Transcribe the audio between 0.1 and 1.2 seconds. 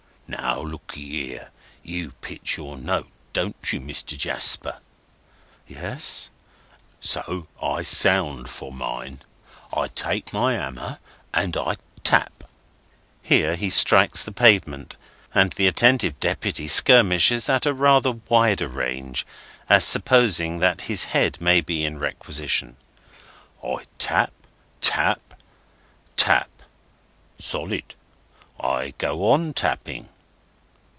"Now, lookee